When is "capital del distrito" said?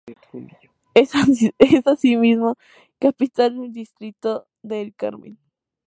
2.99-4.47